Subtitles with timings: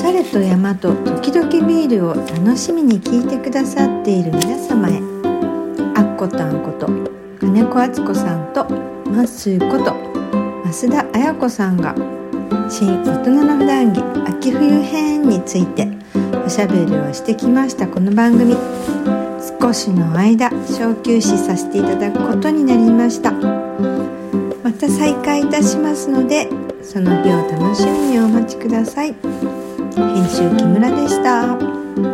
[0.00, 5.00] 風と山と時々ビールを楽しみに聞いてくださっている皆様へ。
[5.96, 6.86] あっこたんこと
[7.40, 8.64] 金子敦子さんと
[9.10, 9.92] まっすーこと
[10.70, 11.94] 増田綾子さんが
[12.70, 15.88] 新大人の普段着秋冬編について
[16.46, 18.56] おしゃべりをしてきましたこの番組。
[19.60, 23.32] 少しの間小休止させていただくことになりました。
[23.32, 26.48] また再開いたしますので
[26.82, 29.57] その日を楽しみにお待ちください。
[29.98, 32.07] 編集木村でした。